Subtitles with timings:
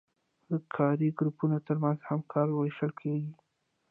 [0.49, 3.31] د کاري ګروپونو ترمنځ هم کار ویشل کیږي.